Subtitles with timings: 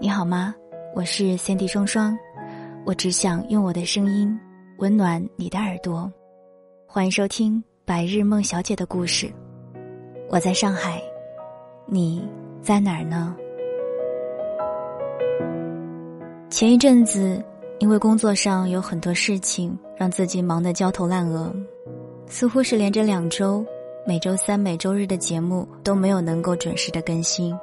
[0.00, 0.54] 你好吗？
[0.94, 2.16] 我是 Cindy 双双，
[2.86, 4.38] 我只想用我的声音
[4.78, 6.08] 温暖你的耳朵。
[6.86, 9.26] 欢迎收听《白日梦小姐的故事》。
[10.28, 11.02] 我在上海，
[11.84, 12.24] 你
[12.62, 13.34] 在哪儿呢？
[16.48, 17.42] 前一阵子。
[17.80, 21.54] 因为工作上有很多事情，让自己忙得焦头烂额，
[22.26, 23.64] 似乎是连着两周，
[24.04, 27.56] 每周三、每周日的节目都没有能够准时的更新。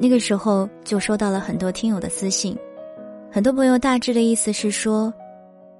[0.00, 2.56] 那个时候就收到了很多听友的私信，
[3.30, 5.12] 很多朋友大致的意思是说，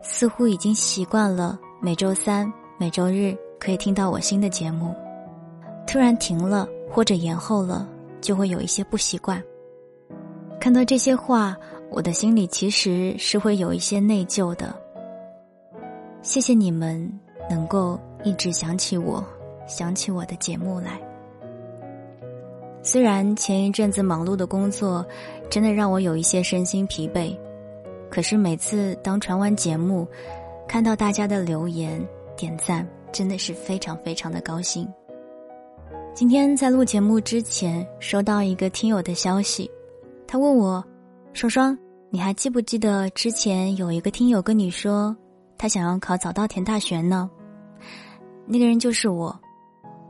[0.03, 4.95] 似乎已经习惯了每周三、每周日可以听到我新的节目，
[5.87, 7.89] 突然停了或者延后了，
[8.21, 9.43] 就会有一些不习惯。
[10.61, 11.57] 看到这些话。
[11.93, 14.73] 我的心里其实是会有一些内疚的。
[16.23, 17.13] 谢谢你们
[17.51, 19.25] 能够一直想起我，
[19.67, 21.10] 想起我的节目来。
[22.83, 25.05] 虽然前一阵子忙碌的工作，
[25.51, 27.37] 真的让我有一些身心疲惫，
[28.11, 30.07] 可是每次当传完节目，
[30.67, 32.03] 看到大家的留言
[32.37, 34.89] 点赞，真的是非常非常的高兴。
[36.15, 39.71] 今天在录节目之前，收到一个听友的消息，
[40.27, 40.85] 他问我。
[41.33, 41.79] 双双，
[42.11, 45.17] 你还记不记得之前有一个听友跟你说，
[45.57, 47.31] 他想要考早稻田大学呢？
[48.47, 49.39] 那个人就是我，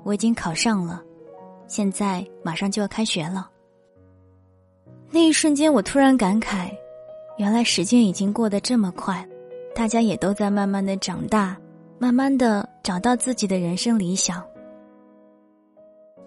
[0.03, 1.03] 我已经考上了，
[1.71, 3.49] 现在马上就要开学了。
[5.09, 6.69] 那一瞬间，我突然感慨，
[7.39, 9.25] 原来时间已经过得这么快，
[9.73, 11.57] 大家也都在慢慢的长大，
[11.97, 14.43] 慢慢的找到自己的人生理想。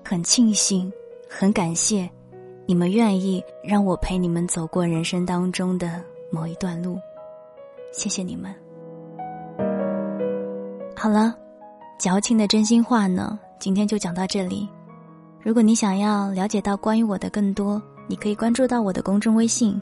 [0.01, 0.89] 很庆幸，
[1.29, 2.09] 很感谢。
[2.65, 6.97] 你们愿意让我陪你们走过人生当中的某一段路，
[7.91, 8.55] 谢谢你们。
[10.95, 11.35] 好了，
[11.99, 14.69] 矫情的真心话呢，今天就讲到这里。
[15.43, 19.79] 如果你想要了解到关于我的更多，你可以关注到我的公众微信，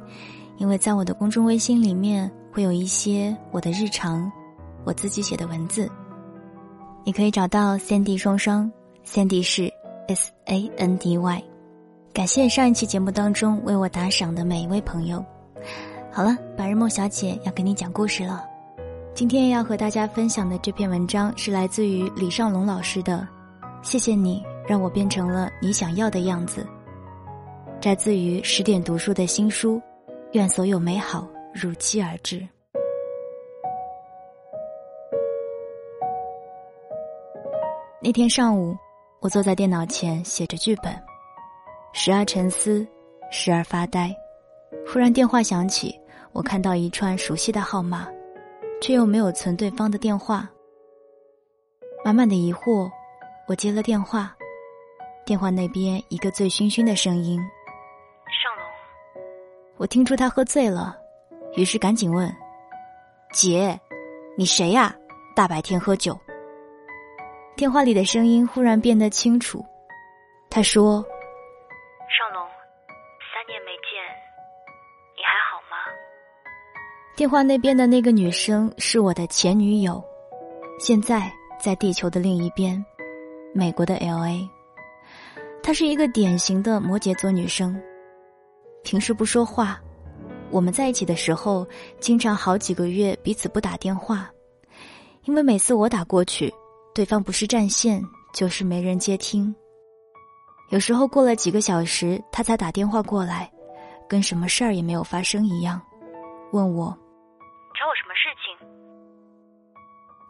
[0.57, 4.31] 因为在我的公众微信里面会有一些我的日常，
[4.83, 5.87] 我自己写的文字。
[7.03, 8.71] 你可以找到 Sandy 双双
[9.05, 9.71] ，Sandy 是
[10.07, 11.43] S A N D Y。
[12.11, 15.23] 感谢上一期节目当中为我打赏的每一位朋友。
[16.11, 18.43] 好了，白日梦小姐要给你讲故事了。
[19.13, 23.27] 今天要和大家分享的这篇文章是来自于李尚龙老师的。
[23.83, 26.65] 谢谢你让我变成了你想要的样子。
[27.79, 29.81] 摘自于十点读书的新书。
[30.33, 32.41] 愿所有美好如期而至。
[38.01, 38.73] 那天上午，
[39.19, 40.95] 我坐在电脑前写着剧本。
[41.91, 42.87] 时而沉思，
[43.29, 44.15] 时而发呆。
[44.87, 45.99] 忽然电话响起，
[46.31, 48.07] 我看到一串熟悉的号码，
[48.81, 50.49] 却又没有存对方的电话。
[52.05, 52.89] 满满的疑惑，
[53.49, 54.33] 我接了电话。
[55.25, 57.39] 电话那边一个醉醺醺的声音
[58.27, 58.65] ：“尚龙。”
[59.77, 60.97] 我听出他喝醉了，
[61.55, 62.29] 于是赶紧问
[63.31, 63.79] ：“姐，
[64.37, 64.93] 你谁呀？
[65.35, 66.19] 大白天喝酒？”
[67.55, 69.63] 电话里的声音忽然变得清楚，
[70.49, 71.03] 他说。
[72.09, 72.43] 尚龙，
[73.31, 74.03] 三年没见，
[75.15, 75.77] 你还好吗
[77.15, 80.03] 电话那边的那个女生是我的前女友，
[80.79, 82.83] 现在在地球的另一边，
[83.53, 84.49] 美国的 L A。
[85.63, 87.79] 她是一个典型的摩羯座女生，
[88.83, 89.79] 平时不说话，
[90.49, 91.65] 我们在一起的时候，
[91.99, 94.29] 经常好几个月彼此不打电话，
[95.25, 96.51] 因为每次我打过去，
[96.95, 98.03] 对方不是占线
[98.33, 99.53] 就是没人接听。
[100.71, 103.49] 有时候过了几个小时，他才打电话过来，
[104.09, 105.79] 跟什么事儿也没有发生一样，
[106.51, 106.87] 问我
[107.75, 108.67] 找我什么事情。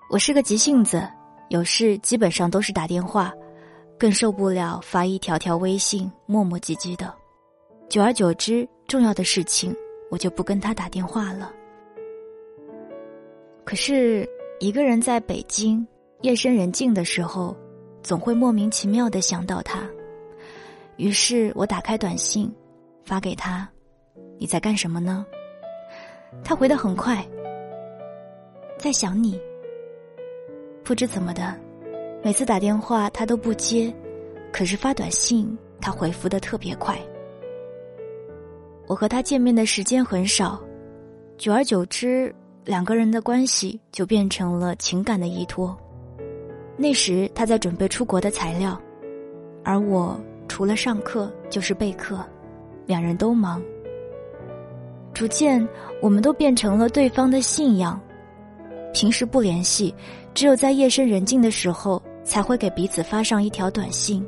[0.10, 1.08] 我是个急性子，
[1.50, 3.32] 有事基本上都是打电话，
[4.02, 7.14] 更受不了发一条条微信磨磨唧唧的。
[7.88, 9.72] 久而久之，重要的事情
[10.10, 11.54] 我就不跟他打电话了。
[13.64, 14.28] 可是，
[14.60, 15.88] 一个人在北京
[16.22, 17.56] 夜深人静的时候，
[18.02, 19.88] 总会莫名其妙的想到他。
[20.98, 22.52] 于是我打开短信，
[23.06, 23.70] 发给他
[24.40, 25.24] ：“你在干什么呢？”
[26.44, 27.24] 他回的很快，
[28.80, 29.40] 在想你。
[30.84, 31.56] 不知怎么的，
[32.24, 33.94] 每次打电话他都不接，
[34.52, 36.98] 可是发短信他回复的特别快。
[38.88, 40.62] 我和他见面的时间很少，
[41.38, 42.34] 久而久之，
[42.64, 45.76] 两个人的关系就变成了情感的依托。
[46.78, 48.80] 那时他在准备出国的材料，
[49.64, 52.24] 而我除了上课就是备课，
[52.86, 53.62] 两人都忙。
[55.14, 55.68] 逐渐，
[56.02, 58.00] 我们都变成了对方的信仰。
[58.94, 59.94] 平时不联系，
[60.34, 64.26] 只有在夜深人静的时候才会给彼此发上一条短信。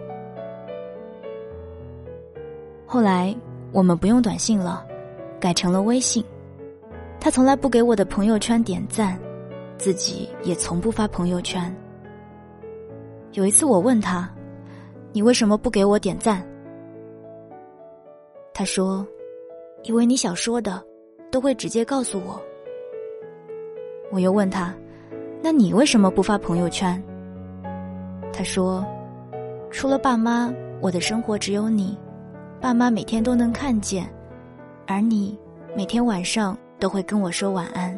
[2.86, 3.36] 后来
[3.72, 4.86] 我们不用短信了，
[5.40, 6.24] 改成了微信。
[7.20, 9.18] 他从来不给我的朋友圈点赞，
[9.78, 11.74] 自己也从不发朋友圈。
[13.32, 14.30] 有一次我问他
[15.12, 16.46] ：“你为什么不给我点赞？”
[18.54, 19.06] 他说
[19.84, 20.84] ：“因为你想说的，
[21.32, 22.40] 都会直接告诉我。”
[24.12, 24.76] 我又问他
[25.42, 27.02] ：“那你为什么不发朋友圈？”
[28.34, 28.84] 他说
[29.70, 30.52] ：“除了爸妈，
[30.82, 31.96] 我的生活只有你。
[32.60, 34.12] 爸妈每天都能看见，
[34.88, 35.38] 而你
[35.78, 37.98] 每天晚上都会跟我说晚安。”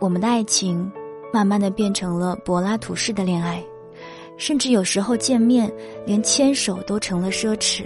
[0.00, 0.90] 我们的爱情
[1.32, 3.62] 慢慢的变成了柏拉图式的恋爱，
[4.36, 5.70] 甚至有时候见面
[6.04, 7.84] 连牵手都成了奢侈。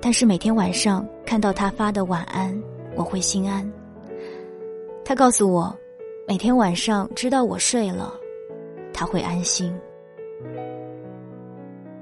[0.00, 2.56] 但是每天晚上看到他发的晚安，
[2.94, 3.68] 我会心安。
[5.04, 5.74] 他告诉我，
[6.26, 8.14] 每天晚上知道我睡了，
[8.92, 9.74] 他会安心。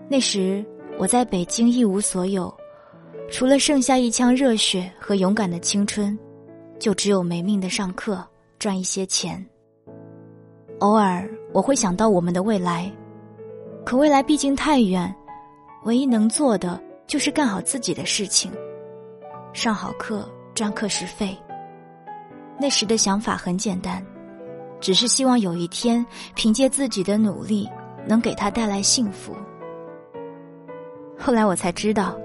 [0.08, 0.64] 那时
[0.98, 2.52] 我在北京一无所有，
[3.30, 6.18] 除了剩下一腔热血和勇敢的青春，
[6.78, 8.24] 就只有没命的上课
[8.58, 9.44] 赚一些钱。
[10.80, 12.90] 偶尔我会想到我们的未来，
[13.84, 15.14] 可未来毕竟太远，
[15.84, 16.80] 唯一能做的。
[17.06, 18.52] 就是干好自己的事情，
[19.52, 21.36] 上好课，赚课时费。
[22.56, 24.00] 那时的想法很简单，
[24.80, 26.04] 只是希望有一天
[26.34, 27.68] 凭借自己的努力，
[28.06, 29.34] 能给他带来幸福。
[31.18, 32.18] 后来我才知道，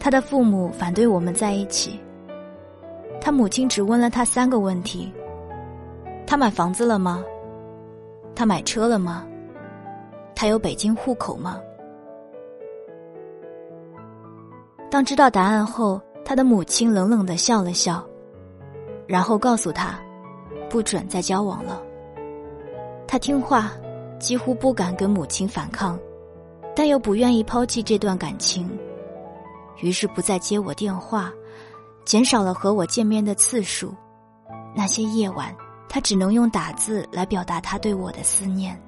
[0.00, 2.00] 他的父母反对我们在一起。
[3.20, 5.12] 他母亲只问了他三个问题：
[6.26, 7.22] 他买房子了吗？
[8.34, 9.26] 他买车了吗？
[10.34, 11.60] 他有北京户口吗？
[14.90, 18.02] 当知道答案后，他的母亲冷冷的笑了笑，
[19.06, 19.98] 然后告诉他，
[20.70, 21.82] 不准再交往了。
[23.08, 23.72] 他听话，
[24.20, 25.98] 几乎不敢跟母亲反抗，
[26.76, 28.70] 但又不愿意抛弃这段感情，
[29.80, 31.32] 于是不再接我电话，
[32.04, 33.94] 减少了和我见面的次数。
[34.76, 35.56] 那些夜晚，
[35.88, 38.78] 他只能用打字来表达他对我的思念。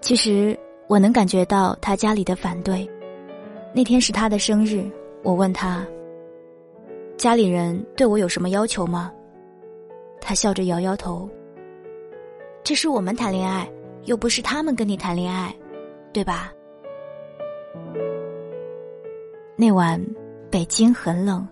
[0.00, 0.58] 其实
[0.88, 2.90] 我能感觉到他家里的反对。
[3.72, 4.84] 那天是他的生日，
[5.22, 5.86] 我问他
[7.16, 9.12] ：“家里人对我有什么要求吗？”
[10.20, 11.30] 他笑着摇摇头。
[12.66, 13.64] 这是我们谈恋爱，
[14.06, 15.54] 又不是他们跟你谈恋爱，
[16.12, 16.52] 对吧？
[19.54, 20.04] 那晚
[20.50, 21.46] 北京很冷，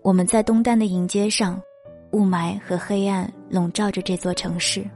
[0.00, 1.60] 我们在东单的迎街上，
[2.12, 4.88] 雾霾和黑暗笼罩着这座城市。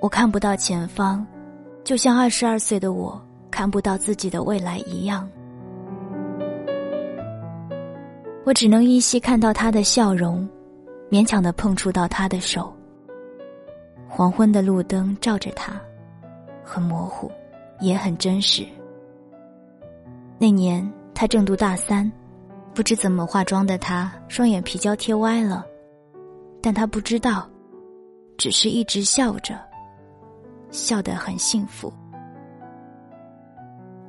[0.00, 1.24] 我看不到前方，
[1.84, 3.24] 就像二十二岁的我。
[3.52, 5.30] 看不到自己的未来一样，
[8.44, 10.48] 我只能依稀看到他的笑容，
[11.08, 12.74] 勉强的碰触到他的手。
[14.14, 15.72] 黄昏的路灯照着他，
[16.62, 17.32] 很模糊，
[17.80, 18.62] 也很真实。
[20.38, 22.12] 那年他正读大三，
[22.74, 25.64] 不知怎么化妆的他双眼皮胶贴歪了，
[26.60, 27.48] 但他不知道，
[28.36, 29.58] 只是一直笑着，
[30.70, 31.90] 笑得很幸福。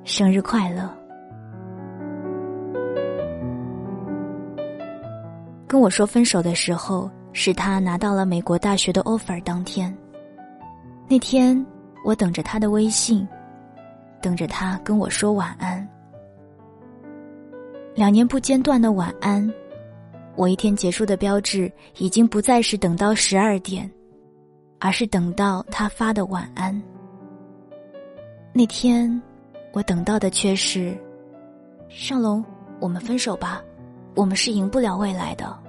[0.04, 0.94] 生日快乐！
[5.66, 9.94] 跟我说分手的时候，是他拿到了美国大学的 offer 当天。
[11.10, 11.66] 那天，
[12.06, 13.28] 我等着他的微信，
[14.22, 15.86] 等着他跟我说晚安。
[17.94, 19.52] 两年不间断的晚安，
[20.36, 23.92] 我一天结束的标志已经不再是等到十二点，
[24.80, 26.82] 而是等到他发的晚安。
[28.54, 29.22] 那天。
[29.76, 30.96] 我等到的却是，
[31.90, 32.46] 尚龙，
[32.80, 33.60] 我们分手吧，
[34.14, 35.63] 我们是赢不了未来的。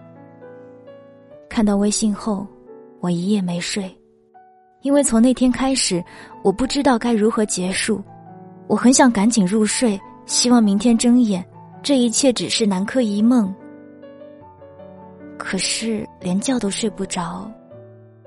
[1.55, 2.45] 看到微信后，
[2.99, 3.89] 我一夜没睡，
[4.83, 6.05] 因为从那天开始，
[6.43, 8.03] 我不知道该如何结束。
[8.67, 9.97] 我很想赶紧入睡，
[10.27, 11.47] 希望明天睁眼，
[11.81, 13.55] 这一切只是南柯一梦。
[15.39, 17.49] 可是连觉都睡不着，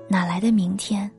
[0.08, 1.10] 哪来的明天？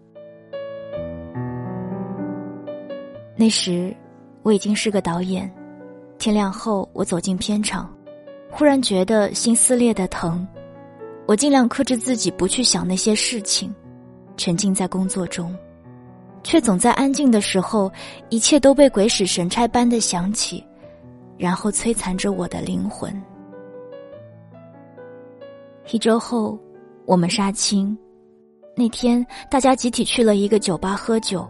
[3.35, 3.95] 那时。
[4.41, 5.53] 我已经是个导演，
[6.17, 7.93] 天亮后我走进片场，
[8.49, 10.47] 忽然觉得心撕裂的疼。
[11.29, 13.71] 我尽量克制自己不去想那些事情，
[14.35, 15.55] 沉浸在工作中，
[16.41, 17.91] 却总在安静的时候，
[18.29, 20.65] 一切都被鬼使神差般的想起，
[21.37, 23.13] 然后摧残着我的灵魂。
[25.91, 26.57] 一周后，
[27.05, 27.95] 我们杀青，
[28.75, 31.47] 那天大家集体去了一个酒吧喝酒。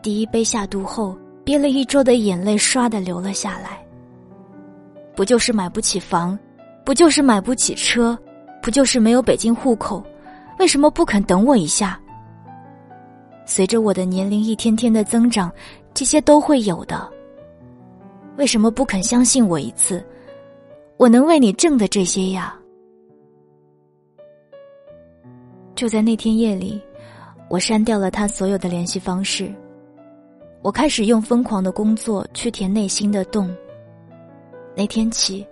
[0.00, 3.84] 第一杯下肚后，憋了一周的眼泪唰的流了下来。
[5.16, 6.38] 不就是买不起房，
[6.84, 8.16] 不就是买不起车。
[8.66, 10.02] 不就是没有北京户口？
[10.58, 12.00] 为什么不肯等我一下？
[13.44, 15.52] 随着我的年龄一天天的增长，
[15.94, 17.08] 这些都会有的。
[18.36, 20.04] 为什么不肯相信我一次？
[20.96, 22.58] 我能为你挣的这些呀！
[25.76, 26.82] 就在那天夜里，
[27.48, 29.48] 我删掉了他所有的联系方式。
[30.60, 33.48] 我开始用疯狂的工作去填内心的洞。
[34.74, 35.46] 那天起。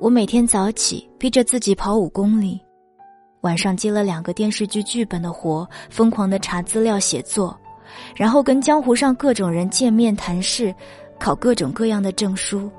[0.00, 2.60] 我每天早起，逼着自己跑五公里，
[3.40, 7.58] 晚上接了两个电视剧剧本的活，疯狂的查资料写作，
[8.14, 10.72] 然后跟江湖上各种人见面谈事，
[11.18, 12.70] 考各种各样的证书。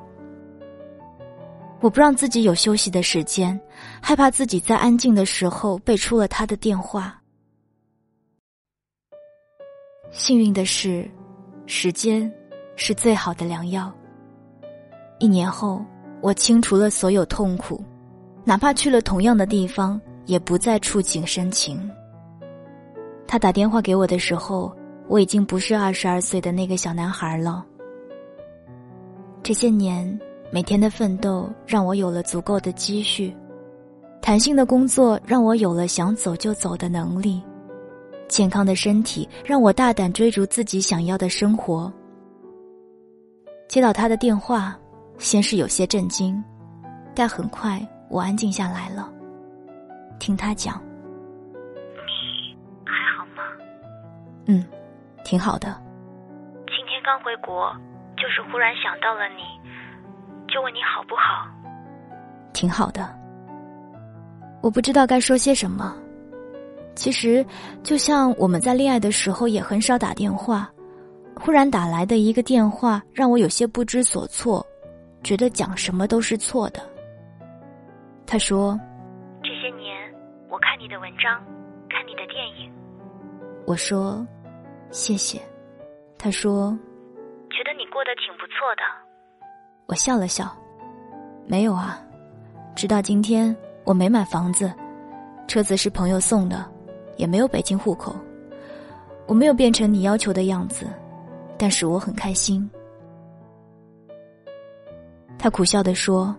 [1.82, 3.60] 我不让自己有休息的时间，
[4.02, 7.22] 害怕自己在安静的时候背出了他的电话。
[10.10, 11.10] 幸运的是，
[11.66, 12.32] 时间
[12.78, 13.94] 是最好的良药。
[15.20, 15.84] 一年后。
[16.22, 17.82] 我清除了所有痛苦，
[18.44, 21.90] 哪怕去了同样的地方，也不再触景生情。
[23.26, 24.76] 他打电话给我的时候，
[25.08, 27.66] 我已经不是二十二岁的那个小男孩了。
[29.42, 30.20] 这些年，
[30.52, 33.34] 每天的奋斗让我有了足够的积蓄，
[34.22, 37.42] 弹性的工作让我有了想走就走的能力，
[38.28, 41.92] 健康的身体让我大胆追逐自己想要的生活。
[43.70, 44.78] 接到他的电话。
[45.20, 46.42] 先是有些震惊，
[47.14, 49.12] 但很快我安静下来了。
[50.18, 50.82] 听他讲，
[52.08, 53.44] 你还好吗？
[54.48, 54.66] 嗯，
[55.26, 55.68] 挺好的。
[56.68, 57.70] 今天刚回国，
[58.16, 59.44] 就是忽然想到了你，
[60.48, 61.48] 就问你好不好？
[62.54, 63.14] 挺好的。
[64.62, 65.96] 我不知道该说些什么。
[66.96, 67.46] 其实，
[67.84, 70.70] 就像我们在恋爱的时候也很少打电话，
[71.36, 74.66] 忽然打来的一个电话，让我有些不知所措。
[75.24, 76.82] 觉得讲什么都是错的。
[78.26, 78.80] 他说
[79.44, 79.96] ：“这些年，
[80.50, 81.44] 我看你的文章，
[81.90, 82.72] 看你的电影。”
[83.66, 84.26] 我说
[84.92, 85.42] ：“谢谢。”
[86.18, 86.78] 他说
[87.50, 88.84] ：“觉得你过得挺不错的。”
[89.88, 90.56] 我笑了笑
[91.48, 92.00] ：“没有啊，
[92.76, 94.72] 直到今天，我没买房子，
[95.48, 96.66] 车子是朋友送的，
[97.18, 98.16] 也没有北京户口，
[99.28, 100.86] 我没有变成你要求的样子，
[101.58, 102.70] 但是我很开心。”
[105.39, 106.36] 他苦笑的说：“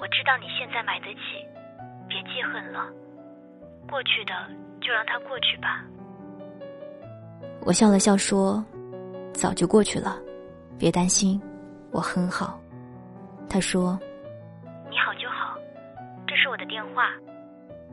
[0.00, 1.20] 我知道你现在买得起，
[2.08, 2.88] 别记恨了。
[3.90, 4.32] 过去的
[4.80, 5.84] 就让它过去吧。”
[7.64, 8.64] 我笑了笑说
[9.34, 10.18] ：“早就过去了，
[10.78, 11.40] 别担心，
[11.90, 12.58] 我很好。”
[13.50, 14.00] 他说
[14.90, 15.58] ：“你好就好，
[16.26, 17.10] 这是我的电话，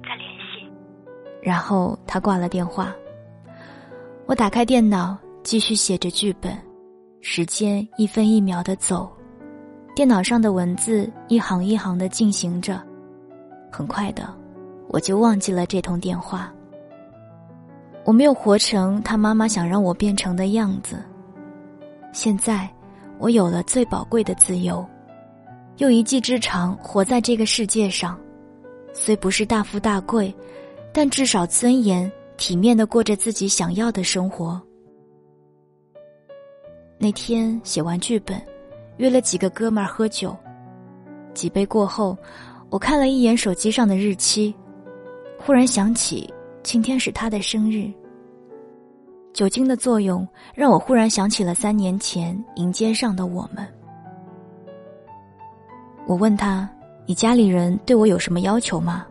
[0.02, 0.72] 再联系。”
[1.44, 2.96] 然后他挂了电话。
[4.26, 6.58] 我打开电脑，继续写着剧本，
[7.22, 9.12] 时间一分一秒的走。
[10.00, 12.82] 电脑上的文字一行一行的进行着，
[13.70, 14.34] 很快的，
[14.88, 16.50] 我就忘记了这通电话。
[18.06, 21.04] 我没有活成他妈妈想让我变成的样子。
[22.14, 22.70] 现在，
[23.18, 24.88] 我有了最宝贵的自由，
[25.80, 28.18] 用一技之长活在这个世界上。
[28.94, 30.34] 虽不是大富大贵，
[30.94, 34.62] 但至少尊严、体面的过着自己想要的生活。
[36.98, 38.42] 那天写完剧本。
[39.00, 40.36] 约了几个哥们喝酒，
[41.34, 42.18] 几杯过后，
[42.70, 44.54] 我看了一眼手机上的日期，
[45.40, 46.32] 忽然想起
[46.64, 47.90] 今天是他的生日。
[49.32, 53.66] 酒精的作用让我忽然想起了三年前迎接上的我们。
[56.06, 56.70] 我问他
[57.08, 59.08] ：“你家里人对我有什么要求吗？”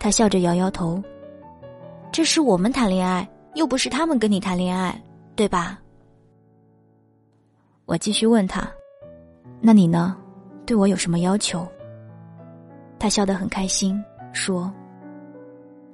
[0.00, 1.02] 他笑着摇摇头
[2.10, 4.98] ：“这是我们谈恋爱，又不是他们跟你谈恋爱，
[5.36, 5.78] 对吧？”
[7.84, 8.66] 我继续问他
[9.60, 10.16] ：“那你呢？
[10.64, 11.66] 对我有什么要求？”
[12.98, 14.72] 他笑得很开心，说：“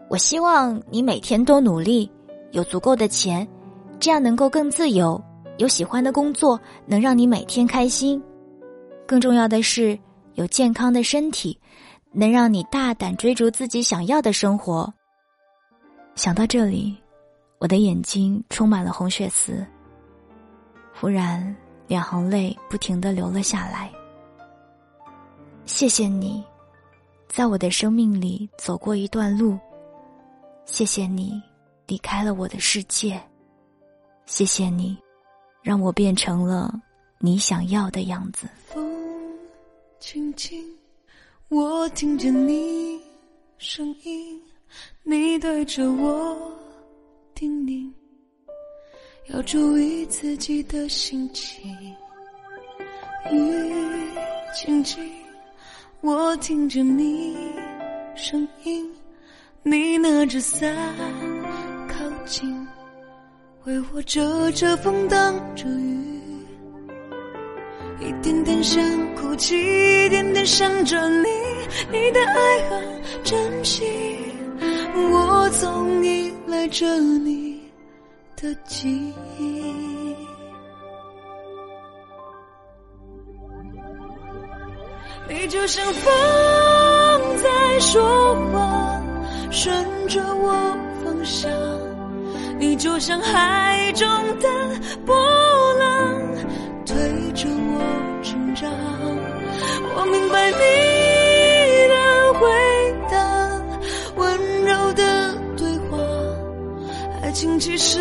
[0.08, 2.10] 我希望你每天都努力，
[2.52, 3.46] 有足够的钱，
[4.00, 5.22] 这样能够更自由，
[5.58, 8.22] 有喜欢的工作，能让你每天开心。
[9.06, 9.98] 更重要的是，
[10.34, 11.58] 有健康的身体，
[12.10, 14.92] 能让你大胆追逐自己想要的生活。”
[16.16, 16.96] 想到这里，
[17.58, 19.64] 我的眼睛充满了红血丝。
[20.94, 21.54] 忽然。
[21.86, 23.92] 两行泪不停的流了下来。
[25.66, 26.44] 谢谢你，
[27.28, 29.58] 在我的生命里走过一段路。
[30.66, 31.42] 谢谢你
[31.86, 33.20] 离开了我的世界，
[34.26, 34.96] 谢谢你
[35.62, 36.74] 让我变成了
[37.18, 38.46] 你想要的样子。
[38.66, 38.82] 风
[40.00, 40.64] 轻轻，
[41.48, 43.00] 我听见你
[43.58, 44.40] 声音，
[45.02, 46.52] 你对着我
[47.34, 47.90] 叮咛，
[49.32, 51.74] 要注意自己的心情。
[53.32, 53.38] 雨
[54.54, 55.02] 轻轻，
[56.02, 57.34] 我听着你
[58.14, 58.86] 声音，
[59.62, 60.76] 你拿着伞
[61.88, 62.68] 靠近，
[63.64, 66.06] 为我遮着风挡着雨，
[68.00, 68.82] 一点点想
[69.14, 71.28] 哭泣，一点点想着你，
[71.90, 72.82] 你的爱和
[73.24, 73.84] 珍惜，
[74.94, 77.53] 我总依赖着你
[78.44, 80.14] 的记忆。
[85.26, 86.12] 你就像风
[87.42, 89.02] 在说话，
[89.50, 89.74] 顺
[90.08, 90.52] 着我
[91.02, 91.50] 方向；
[92.58, 94.06] 你就像海中
[94.38, 94.46] 的
[95.06, 95.16] 波
[95.78, 96.20] 浪，
[96.84, 96.94] 推
[97.32, 97.80] 着我
[98.22, 98.70] 成长。
[99.96, 100.83] 我明白你
[107.34, 107.98] 情其实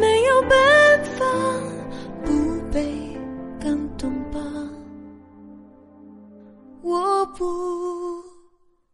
[0.00, 1.24] 没有办法
[2.24, 2.32] 不
[2.72, 2.86] 被
[3.60, 4.38] 感动吧。
[6.80, 7.44] 我不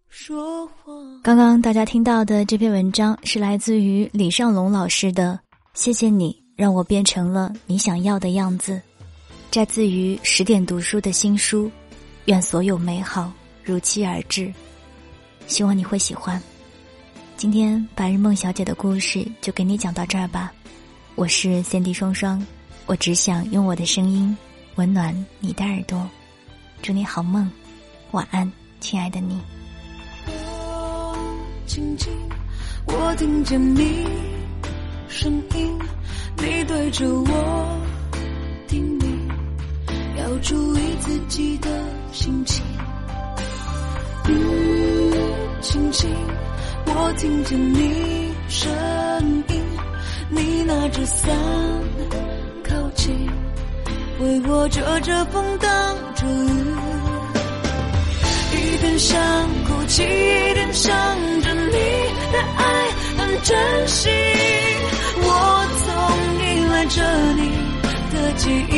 [0.08, 0.94] 说话。
[1.22, 5.38] 刚刚大家听到的这篇文章是来自于李尚龙老师的
[5.74, 8.72] 《谢谢你让我变成了你想要的样子》，
[9.50, 11.66] 摘自于十点读书的新书
[12.24, 13.30] 《愿所有美好
[13.62, 14.46] 如期而至》，
[15.46, 16.40] 希望你会喜欢。
[17.40, 20.52] 今天白日梦小姐的故事就给你讲到这儿吧。
[21.14, 22.46] 我是三 D 双双，
[22.84, 24.36] 我只想用我的声音
[24.74, 26.06] 温暖你的耳朵，
[26.82, 27.50] 祝你好梦。
[28.10, 29.40] 晚安，亲爱的你。
[30.26, 31.16] 风
[31.66, 32.12] 轻轻，
[32.86, 34.06] 我听见你
[35.08, 35.78] 声音，
[36.36, 37.80] 你对着我
[38.68, 39.06] 叮咛，
[40.18, 42.62] 要注意自己的心情。
[44.28, 45.14] 雨
[45.62, 46.10] 轻轻，
[46.92, 48.68] 我听见你声
[49.48, 49.62] 音，
[50.28, 51.30] 你拿着伞
[52.68, 53.30] 靠近，
[54.20, 55.70] 为我遮着风，挡
[56.14, 56.74] 着雨。
[58.52, 59.18] 一点想
[59.64, 60.92] 哭泣，一点想
[61.42, 61.72] 着你
[62.32, 62.64] 的爱
[63.18, 64.10] 很珍惜。
[65.22, 65.28] 我
[65.86, 65.88] 总
[66.42, 66.96] 依赖着
[67.34, 67.42] 你
[68.12, 68.74] 的记忆，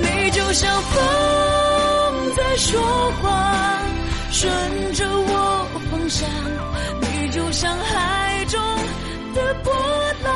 [0.00, 0.98] 你就像风
[2.34, 2.80] 在说
[3.20, 3.28] 话，
[4.30, 4.50] 顺
[4.94, 5.39] 着我
[6.10, 6.28] 想。
[7.00, 8.60] 你就像海中
[9.34, 9.72] 的波
[10.24, 10.32] 浪，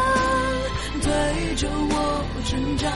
[1.03, 2.93] 推着我成长。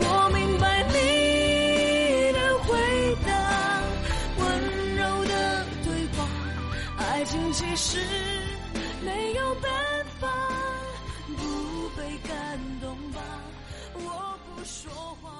[0.00, 2.68] 我明白你的回
[3.26, 3.30] 答，
[4.38, 4.42] 温
[4.96, 6.18] 柔的对话。
[6.98, 7.98] 爱情其实
[9.04, 9.70] 没有办
[10.18, 10.28] 法
[11.36, 13.20] 不被感动吧，
[13.94, 14.92] 我不说
[15.22, 15.30] 话。